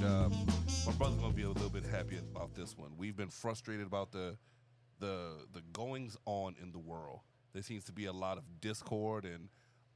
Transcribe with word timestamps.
and 0.00 0.08
um, 0.10 0.46
my 0.86 0.92
brother's 0.92 1.18
gonna 1.18 1.32
be 1.32 1.42
a 1.42 1.48
little 1.48 1.68
bit 1.68 1.84
happy 1.84 2.18
about 2.18 2.54
this 2.54 2.76
one. 2.76 2.90
We've 2.96 3.16
been 3.16 3.28
frustrated 3.28 3.86
about 3.86 4.12
the 4.12 4.36
the 4.98 5.46
the 5.52 5.62
goings 5.72 6.16
on 6.26 6.56
in 6.62 6.72
the 6.72 6.78
world. 6.78 7.20
There 7.52 7.62
seems 7.62 7.84
to 7.84 7.92
be 7.92 8.06
a 8.06 8.12
lot 8.12 8.38
of 8.38 8.44
discord 8.60 9.24
and 9.24 9.48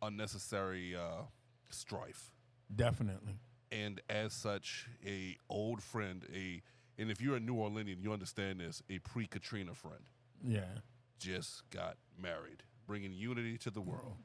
unnecessary 0.03 0.96
uh, 0.96 1.22
strife. 1.71 2.32
Definitely. 2.75 3.39
And 3.71 4.00
as 4.11 4.32
such, 4.32 4.89
a 5.07 5.36
old 5.48 5.82
friend, 5.82 6.25
a 6.34 6.62
and 6.98 7.11
if 7.11 7.21
you're 7.21 7.36
a 7.36 7.41
New 7.41 7.55
Orleanian, 7.55 8.02
you 8.02 8.12
understand 8.12 8.61
this, 8.61 8.82
a 8.91 8.98
pre 8.98 9.27
Katrina 9.27 9.75
friend. 9.75 10.08
Yeah. 10.43 10.61
Just 11.18 11.63
got 11.71 11.96
married, 12.21 12.63
bringing 12.86 13.13
unity 13.13 13.57
to 13.58 13.71
the 13.71 13.80
world. 13.80 14.16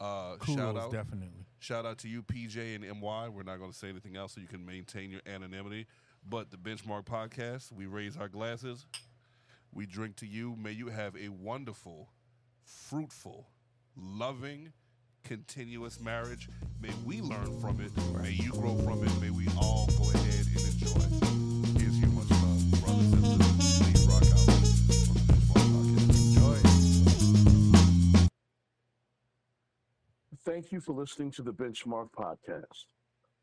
Uh, 0.00 0.36
Kudos, 0.38 0.56
shout 0.56 0.76
out 0.76 0.92
definitely 0.92 1.41
shout 1.62 1.86
out 1.86 1.98
to 1.98 2.08
you, 2.08 2.22
PJ 2.22 2.74
and 2.74 2.84
MY. 3.00 3.28
We're 3.28 3.44
not 3.44 3.58
going 3.58 3.70
to 3.70 3.76
say 3.76 3.88
anything 3.88 4.16
else, 4.16 4.34
so 4.34 4.40
you 4.40 4.48
can 4.48 4.66
maintain 4.66 5.10
your 5.10 5.20
anonymity. 5.26 5.86
But 6.28 6.50
the 6.50 6.56
Benchmark 6.56 7.04
Podcast, 7.04 7.72
we 7.72 7.86
raise 7.86 8.16
our 8.16 8.28
glasses, 8.28 8.86
we 9.72 9.86
drink 9.86 10.16
to 10.16 10.26
you. 10.26 10.56
May 10.56 10.72
you 10.72 10.88
have 10.88 11.16
a 11.16 11.28
wonderful, 11.28 12.10
fruitful, 12.64 13.46
loving, 13.96 14.72
continuous 15.24 16.00
marriage. 16.00 16.48
May 16.80 16.90
we 17.04 17.20
learn 17.20 17.58
from 17.60 17.80
it. 17.80 17.90
May 18.20 18.32
you 18.32 18.50
grow 18.52 18.76
from 18.78 19.04
it. 19.04 19.20
May 19.20 19.30
we 19.30 19.46
all 19.56 19.88
go 19.98 20.10
ahead 20.10 20.41
Thank 30.44 30.72
you 30.72 30.80
for 30.80 30.92
listening 30.92 31.30
to 31.32 31.42
the 31.42 31.52
Benchmark 31.52 32.08
Podcast, 32.10 32.86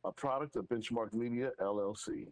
a 0.03 0.11
product 0.11 0.58
of 0.58 0.67
Benchmark 0.67 1.14
Media, 1.14 1.52
LLC. 1.61 2.28